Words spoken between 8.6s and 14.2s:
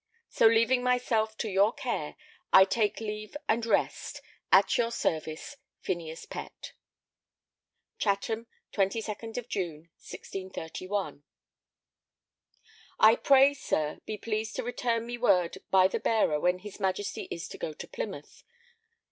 22nd June, 1631. I pray, sir, be